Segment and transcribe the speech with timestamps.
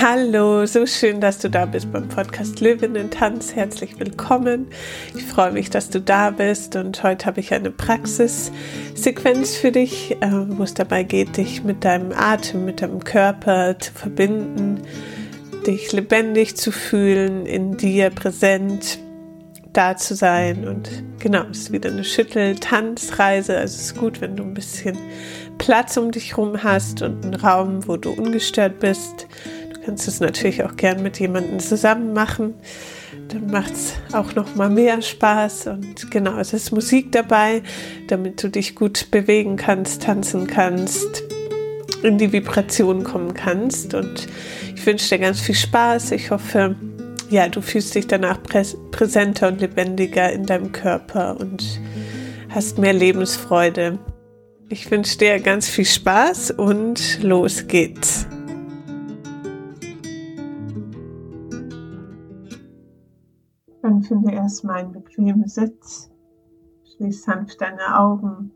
[0.00, 3.54] Hallo, so schön, dass du da bist beim Podcast Löwen in Tanz.
[3.54, 4.66] Herzlich willkommen.
[5.14, 10.16] Ich freue mich, dass du da bist und heute habe ich eine Praxissequenz für dich,
[10.20, 14.82] äh, wo es dabei geht, dich mit deinem Atem, mit deinem Körper zu verbinden,
[15.64, 18.98] dich lebendig zu fühlen, in dir präsent
[19.72, 20.88] da zu sein und
[21.20, 23.56] genau, es ist wieder eine Schüttel-Tanzreise.
[23.58, 24.98] Also es ist gut, wenn du ein bisschen
[25.58, 29.26] Platz um dich herum hast und einen Raum, wo du ungestört bist
[29.84, 32.54] kannst es natürlich auch gern mit jemandem zusammen machen.
[33.28, 35.68] Dann macht es auch noch mal mehr Spaß.
[35.68, 37.62] Und genau, es ist Musik dabei,
[38.08, 41.22] damit du dich gut bewegen kannst, tanzen kannst,
[42.02, 43.94] in die Vibration kommen kannst.
[43.94, 44.26] Und
[44.74, 46.12] ich wünsche dir ganz viel Spaß.
[46.12, 46.76] Ich hoffe,
[47.30, 51.80] ja, du fühlst dich danach präsenter und lebendiger in deinem Körper und
[52.48, 53.98] hast mehr Lebensfreude.
[54.68, 58.26] Ich wünsche dir ganz viel Spaß und los geht's.
[64.08, 66.10] Finde erstmal einen bequemen Sitz.
[66.84, 68.52] Schließ sanft deine Augen.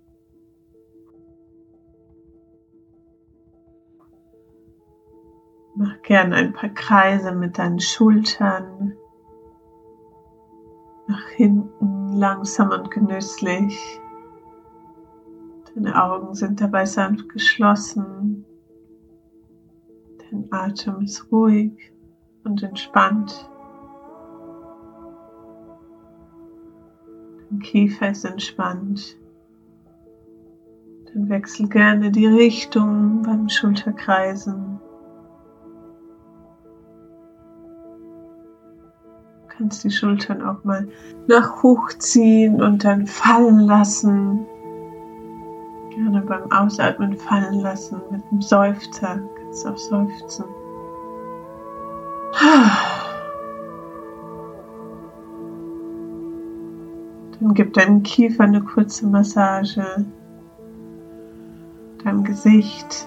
[5.75, 8.95] Mach gern ein paar Kreise mit deinen Schultern.
[11.07, 14.01] Nach hinten langsam und genüsslich.
[15.75, 18.45] Deine Augen sind dabei sanft geschlossen.
[20.31, 21.93] Dein Atem ist ruhig
[22.45, 23.49] und entspannt.
[27.61, 29.17] Kiefer ist entspannt.
[31.13, 34.79] Dann wechsel gerne die Richtung beim Schulterkreisen.
[39.43, 40.87] Du kannst die Schultern auch mal
[41.27, 44.47] nach hoch ziehen und dann fallen lassen.
[45.91, 49.21] Gerne beim Ausatmen fallen lassen mit einem Seufzer.
[49.37, 50.45] Kannst auch seufzen.
[57.41, 60.05] Dann gib deinem Kiefer eine kurze Massage,
[62.03, 63.07] deinem Gesicht,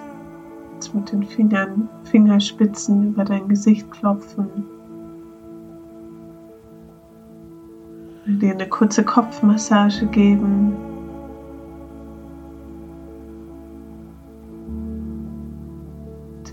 [0.74, 4.66] jetzt mit den Fingern, Fingerspitzen über dein Gesicht klopfen.
[8.26, 10.74] Dir eine kurze Kopfmassage geben.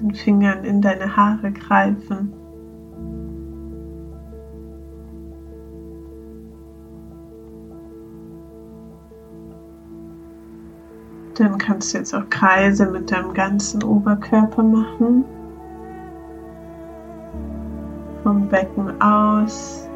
[0.00, 2.32] Den Fingern in deine Haare greifen.
[11.38, 15.24] Dann kannst du jetzt auch Kreise mit deinem ganzen Oberkörper machen.
[18.24, 19.88] Vom Becken aus.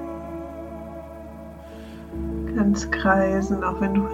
[2.55, 4.09] Ganz kreisen, auch wenn du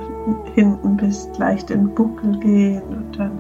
[0.55, 3.33] hinten bist, leicht in Buckel gehen und dann,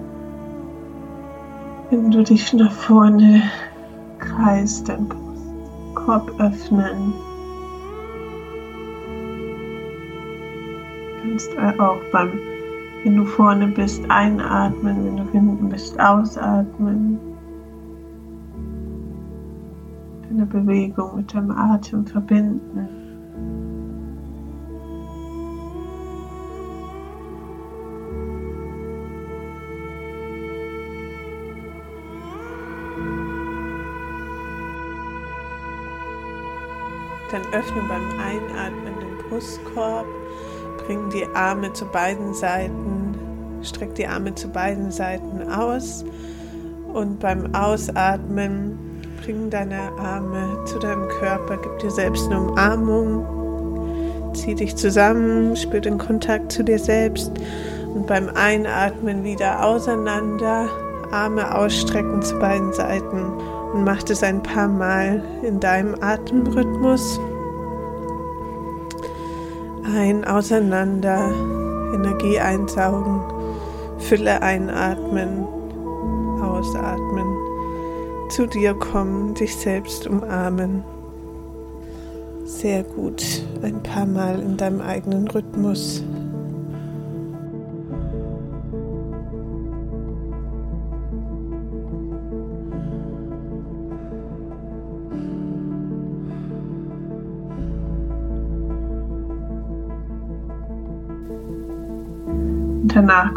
[1.88, 3.42] wenn du dich nach vorne
[4.18, 5.08] kreist, deinen
[5.94, 7.14] Korb öffnen.
[11.14, 12.32] Du kannst auch beim
[13.04, 17.18] wenn du vorne bist, einatmen, wenn du hinten bist, ausatmen.
[20.28, 22.88] Deine Bewegung mit dem Atem verbinden.
[37.30, 40.06] Dann öffne beim Einatmen den Brustkorb
[40.88, 43.14] Bring die Arme zu beiden Seiten,
[43.62, 46.02] streck die Arme zu beiden Seiten aus
[46.94, 48.78] und beim Ausatmen
[49.22, 55.80] bring deine Arme zu deinem Körper, gib dir selbst eine Umarmung, zieh dich zusammen, spür
[55.80, 57.32] den Kontakt zu dir selbst
[57.94, 60.70] und beim Einatmen wieder auseinander,
[61.10, 63.30] Arme ausstrecken zu beiden Seiten
[63.74, 67.20] und mach das ein paar Mal in deinem Atemrhythmus
[69.98, 71.18] ein, auseinander,
[71.92, 73.20] Energie einsaugen,
[73.98, 75.44] Fülle einatmen,
[76.40, 77.26] ausatmen,
[78.30, 80.84] zu dir kommen, dich selbst umarmen.
[82.44, 83.24] Sehr gut,
[83.62, 86.04] ein paar Mal in deinem eigenen Rhythmus.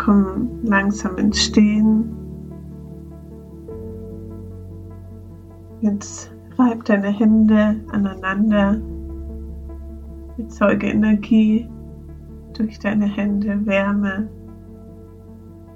[0.04, 2.10] Komm langsam ins Stehen.
[5.82, 8.82] Jetzt reib deine Hände aneinander.
[10.38, 11.70] Erzeuge Energie
[12.54, 14.28] durch deine Hände, Wärme.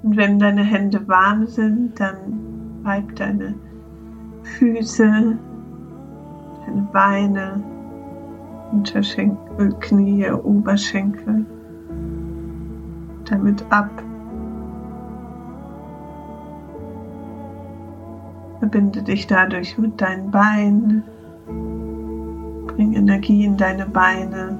[0.02, 3.54] Und wenn deine Hände warm sind, dann reib deine
[4.42, 5.38] Füße,
[6.66, 7.62] deine Beine,
[8.72, 11.46] Unterschenkel, Knie, Oberschenkel.
[13.24, 13.90] Damit ab.
[18.66, 21.04] Verbinde dich dadurch mit deinen Beinen.
[22.66, 24.58] Bring Energie in deine Beine.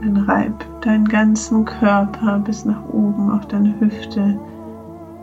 [0.00, 4.38] Dann reib deinen ganzen Körper bis nach oben auf deine Hüfte,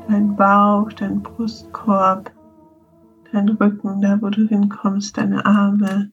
[0.10, 2.30] dein Bauch, dein Brustkorb,
[3.32, 6.12] dein Rücken, da wo du hinkommst, deine Arme.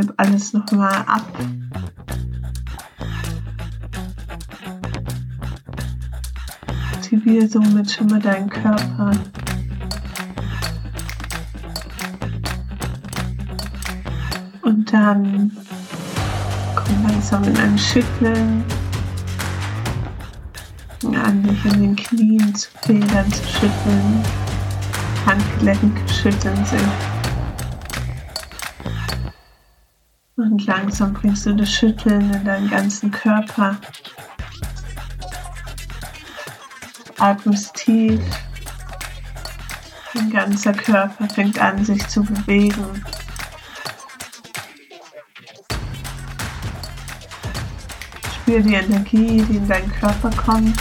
[0.00, 1.26] Reib alles nochmal ab.
[6.94, 9.10] Aktiviere somit schon mal deinen Körper.
[14.62, 15.52] Und dann
[16.74, 18.64] komm langsam in ein Schütteln.
[21.12, 24.24] An dich in den Knien zu federn, zu schütteln.
[25.26, 27.09] Handgelenke schütteln sich.
[30.40, 33.76] Und langsam bringst du das Schütteln in deinen ganzen Körper.
[37.18, 38.22] Atmest tief.
[40.14, 43.04] Dein ganzer Körper fängt an, sich zu bewegen.
[48.34, 50.78] Spür die Energie, die in deinen Körper kommt.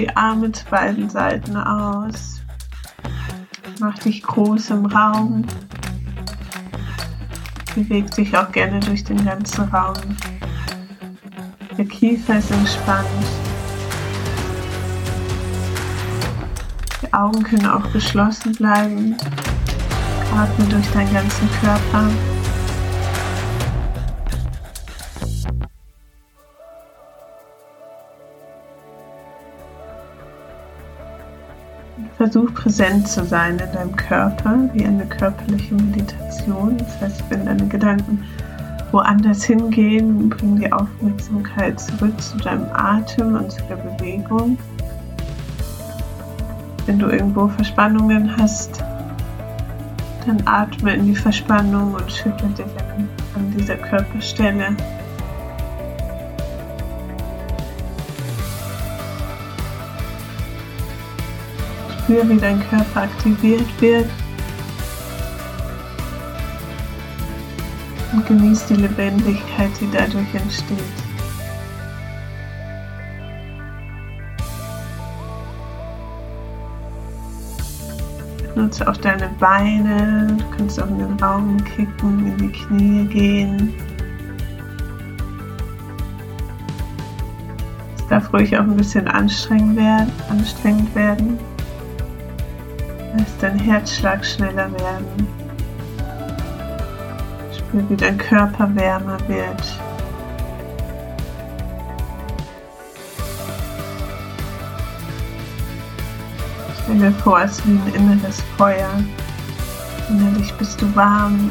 [0.00, 2.40] Die Arme zu beiden Seiten aus.
[3.80, 5.44] Mach dich groß im Raum.
[7.74, 10.16] Bewegt sich auch gerne durch den ganzen Raum.
[11.76, 13.06] Der Kiefer ist entspannt.
[17.02, 19.16] Die Augen können auch geschlossen bleiben.
[20.34, 22.08] Atme durch deinen ganzen Körper.
[32.20, 36.76] Versuch präsent zu sein in deinem Körper, wie eine körperliche Meditation.
[36.76, 38.22] Das heißt, wenn deine Gedanken
[38.92, 44.58] woanders hingehen, bring die Aufmerksamkeit zurück zu deinem Atem und zu der Bewegung.
[46.84, 48.84] Wenn du irgendwo Verspannungen hast,
[50.26, 52.66] dann atme in die Verspannung und schüttle dich
[53.34, 54.76] an dieser Körperstelle.
[62.10, 64.10] Spür, wie dein Körper aktiviert wird.
[68.12, 70.78] Und genieß die Lebendigkeit, die dadurch entsteht.
[78.56, 80.36] Nutze auch deine Beine.
[80.36, 83.72] Du kannst auch in den Raum kicken, in die Knie gehen.
[87.96, 90.10] Es darf ruhig auch ein bisschen anstrengend werden.
[90.28, 91.38] Anstrengend werden.
[93.40, 95.26] Lass dein Herzschlag schneller werden.
[97.56, 99.78] Spür, wie dein Körper wärmer wird.
[106.82, 108.90] Stell dir vor, es ist wie ein inneres Feuer.
[110.10, 111.50] Innerlich bist du warm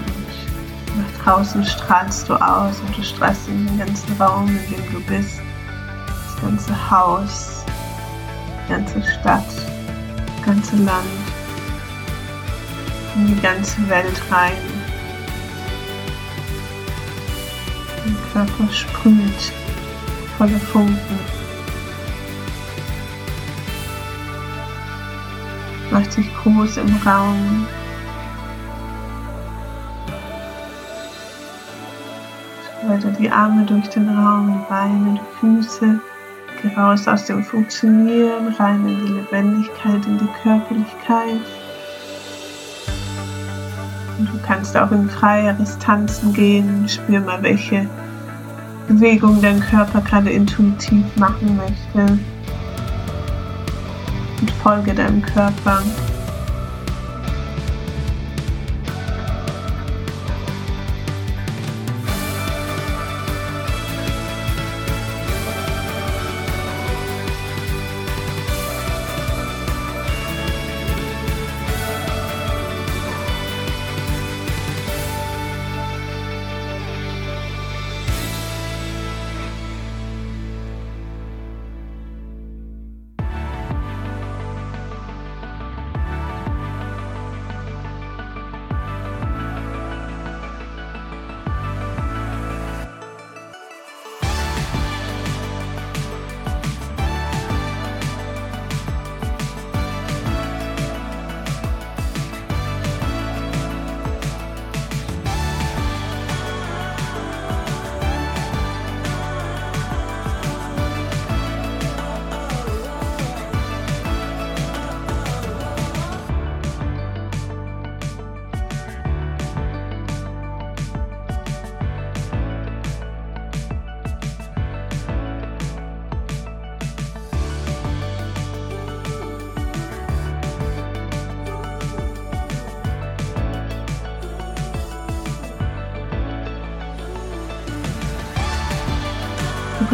[0.94, 4.94] und nach draußen strahlst du aus und du strahlst in den ganzen Raum, in dem
[4.94, 5.42] du bist.
[6.06, 7.64] Das ganze Haus,
[8.68, 11.29] die ganze Stadt, das ganze Land,
[13.20, 14.54] in die ganze Welt rein.
[18.04, 19.54] Dein Körper sprüht
[20.38, 21.40] voller Funken.
[25.92, 27.68] macht sich groß im Raum.
[32.88, 36.00] Weiter die Arme durch den Raum, die Beine, die Füße.
[36.62, 41.42] Geh raus aus dem Funktionieren, rein in die Lebendigkeit, in die Körperlichkeit.
[44.20, 46.88] Du kannst auch in freieres Tanzen gehen.
[46.90, 47.88] Spür mal, welche
[48.88, 52.18] Bewegung dein Körper gerade intuitiv machen möchte
[54.42, 55.82] und folge deinem Körper.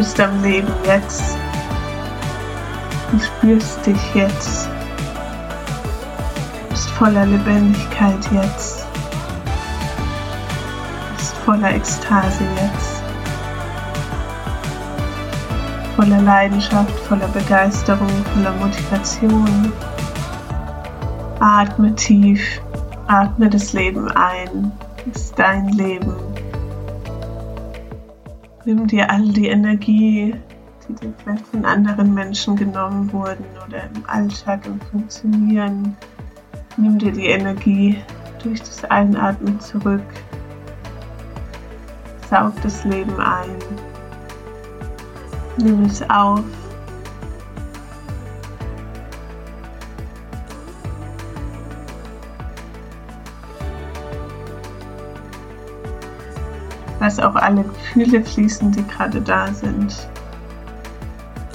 [0.06, 1.36] Bist am Leben jetzt.
[3.10, 4.68] Du spürst dich jetzt.
[4.68, 8.86] Du bist voller Lebendigkeit jetzt.
[11.10, 13.02] Du bist voller Ekstase jetzt.
[15.96, 19.72] Voller Leidenschaft, voller Begeisterung, voller Motivation.
[21.40, 22.60] Atme tief,
[23.08, 24.70] atme das Leben ein.
[25.12, 26.25] Ist dein Leben.
[28.66, 30.34] Nimm dir all die Energie,
[30.88, 35.96] die dir vielleicht von anderen Menschen genommen wurden oder im Alltag, im Funktionieren.
[36.76, 37.96] Nimm dir die Energie
[38.42, 40.02] durch das Einatmen zurück.
[42.28, 43.56] Saug das Leben ein.
[45.58, 46.42] Nimm es auf.
[57.00, 60.08] Lass auch alle Gefühle fließen, die gerade da sind.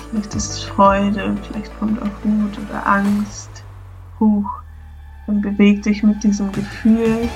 [0.09, 3.63] Vielleicht ist es Freude, vielleicht kommt auch Wut oder Angst
[4.19, 4.49] hoch.
[5.27, 7.29] Dann beweg dich mit diesem Gefühl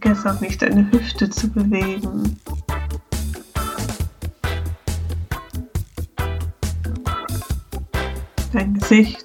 [0.00, 2.38] Vergiss auch nicht, deine Hüfte zu bewegen.
[8.52, 9.22] Dein Gesicht.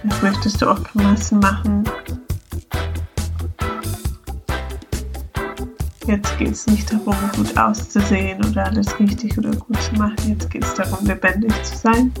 [0.00, 1.84] Vielleicht möchtest du auch Grimassen machen.
[6.06, 10.16] Jetzt geht es nicht darum, gut auszusehen oder alles richtig oder gut zu machen.
[10.28, 12.12] Jetzt geht es darum, lebendig zu sein.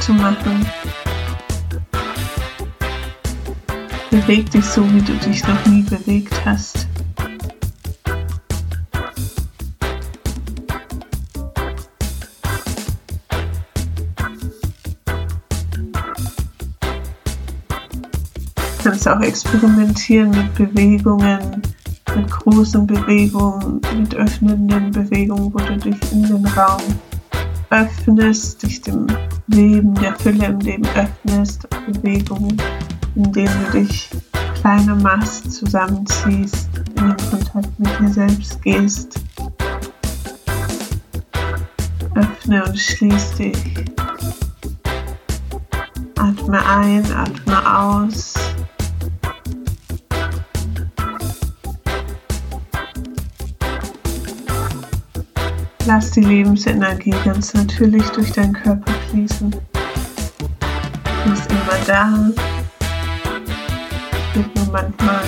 [0.00, 0.66] Zu machen.
[4.10, 6.86] Beweg dich so, wie du dich noch nie bewegt hast.
[18.78, 21.62] Du kannst auch experimentieren mit Bewegungen,
[22.16, 26.82] mit großen Bewegungen, mit öffnenden Bewegungen, wo du dich in den Raum
[27.70, 29.06] öffnest, dich dem
[29.52, 32.56] Leben, der Fülle im Leben öffnest, Bewegung,
[33.14, 34.08] indem du dich
[34.60, 39.20] kleiner machst, zusammenziehst, in den Kontakt mit dir selbst gehst.
[42.14, 43.84] Öffne und schließ dich.
[46.16, 48.51] Atme ein, atme aus.
[55.84, 59.50] Lass die Lebensenergie ganz natürlich durch deinen Körper fließen.
[59.50, 62.30] Du bist immer da.
[64.34, 65.24] Wird nur manchmal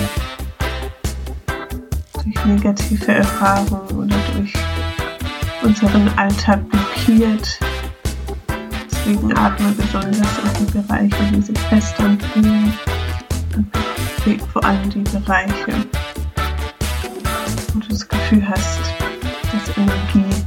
[2.23, 4.53] durch negative Erfahrungen oder durch
[5.61, 7.59] unseren Alltag blockiert.
[8.89, 10.27] Deswegen atme besonders
[10.59, 12.73] in die Bereiche, die sich fest anfühlen.
[14.25, 15.85] Und vor allem die Bereiche,
[17.73, 18.79] wo du das Gefühl hast,
[19.51, 20.44] dass Energie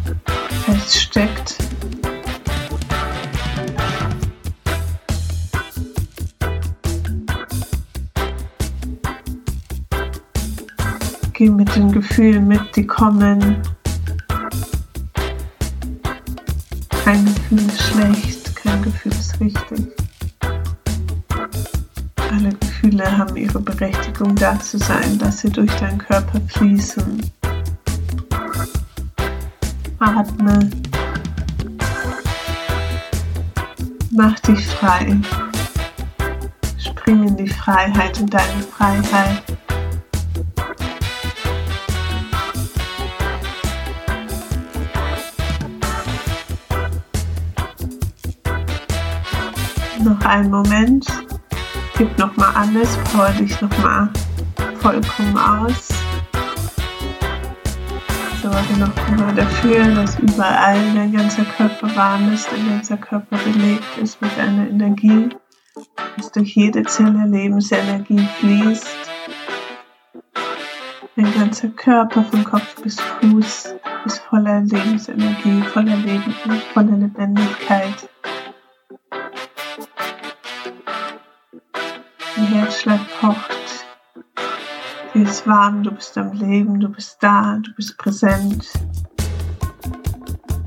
[0.89, 1.59] feststeckt.
[11.35, 13.63] Geh mit den Gefühlen mit, die kommen.
[17.05, 19.87] Kein Gefühl ist schlecht, kein Gefühl ist richtig.
[22.31, 27.38] Alle Gefühle haben ihre Berechtigung da zu sein, dass sie durch deinen Körper fließen.
[30.01, 30.71] Atme.
[34.13, 35.17] Mach dich frei.
[36.79, 39.43] Spring in die Freiheit, in deine Freiheit.
[50.05, 51.07] Noch einen Moment.
[51.97, 54.09] Gib nochmal alles, power dich nochmal
[54.81, 55.98] vollkommen aus
[58.43, 63.99] Leute noch gerade fühlen, dass überall dein ganzer Körper warm ist, dein ganzer Körper belegt
[64.01, 65.31] ist mit einer Energie,
[66.17, 68.87] dass durch jede Zelle Lebensenergie fließt.
[71.17, 76.33] Dein ganzer Körper von Kopf bis Fuß ist voller Lebensenergie, voller Leben,
[76.73, 78.09] voller Lebendigkeit.
[82.37, 83.58] Dein Herzschlag pocht.
[85.19, 88.65] Sie ist warm, du bist am Leben, du bist da, du bist präsent.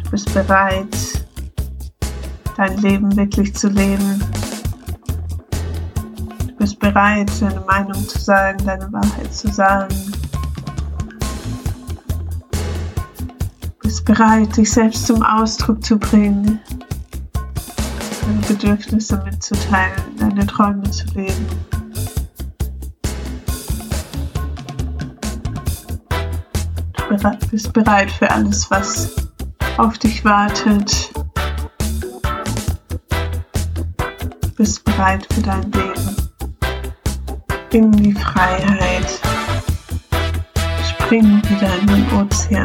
[0.04, 1.26] Du bist bereit,
[2.58, 4.22] dein Leben wirklich zu leben.
[6.48, 9.96] Du bist bereit, deine Meinung zu sagen, deine Wahrheit zu sagen.
[13.62, 16.60] Du bist bereit, dich selbst zum Ausdruck zu bringen
[18.26, 21.48] deine Bedürfnisse mitzuteilen, deine Träume zu leben.
[27.50, 29.16] Bist bereit für alles, was
[29.78, 31.12] auf dich wartet.
[34.56, 36.16] Bist bereit für dein Leben.
[37.72, 39.20] In die Freiheit.
[40.84, 42.61] Spring wieder in den Ozean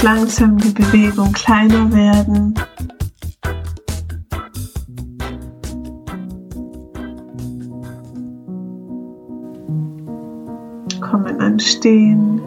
[0.00, 2.54] Lass langsam die Bewegung kleiner werden.
[11.00, 12.40] Komm in ein Stehen.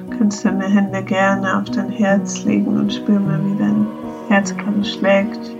[0.00, 3.86] Du kannst deine Hände gerne auf dein Herz legen und spür mal, wie dein
[4.28, 5.56] Herz gerade schlägt,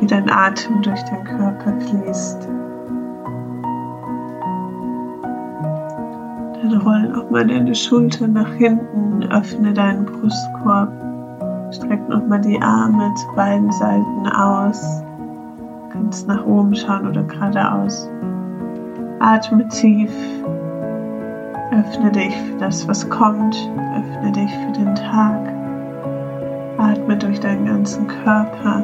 [0.00, 2.48] wie dein Atem durch den Körper fließt.
[6.80, 10.92] Roll nochmal deine Schulter nach hinten, öffne deinen Brustkorb,
[11.72, 15.02] streck nochmal die Arme zu beiden Seiten aus.
[15.92, 18.08] Kannst nach oben schauen oder geradeaus.
[19.20, 20.12] Atme tief,
[21.70, 23.56] öffne dich für das, was kommt,
[23.96, 25.52] öffne dich für den Tag.
[26.78, 28.82] Atme durch deinen ganzen Körper.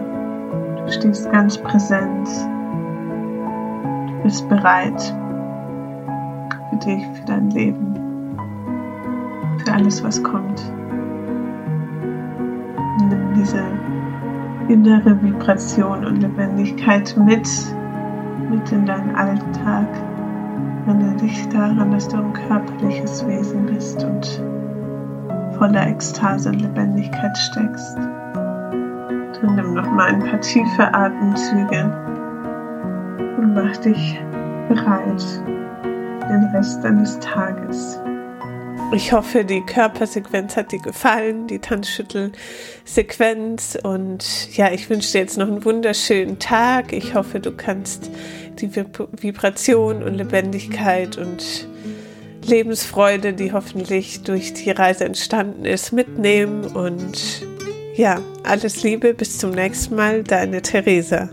[0.84, 2.28] Du stehst ganz präsent.
[4.08, 5.14] Du bist bereit
[6.78, 7.94] für dich, für dein Leben,
[9.58, 10.72] für alles, was kommt.
[13.08, 13.62] Nimm diese
[14.68, 17.48] innere Vibration und Lebendigkeit mit,
[18.50, 19.86] mit in deinen Alltag.
[20.86, 24.42] Erinnere dich daran, dass du ein körperliches Wesen bist und
[25.58, 27.96] voller Ekstase und Lebendigkeit steckst.
[27.96, 31.84] Dann nimm noch mal ein paar tiefe Atemzüge
[33.38, 34.20] und mach dich
[34.68, 35.24] bereit
[36.28, 37.98] den Rest deines Tages.
[38.92, 43.76] Ich hoffe, die Körpersequenz hat dir gefallen, die Tanzschüttelsequenz.
[43.82, 46.94] Und ja, ich wünsche dir jetzt noch einen wunderschönen Tag.
[46.94, 48.10] Ich hoffe, du kannst
[48.58, 51.68] die Vibration und Lebendigkeit und
[52.46, 56.64] Lebensfreude, die hoffentlich durch die Reise entstanden ist, mitnehmen.
[56.64, 57.46] Und
[57.94, 61.28] ja, alles Liebe, bis zum nächsten Mal, deine Theresa.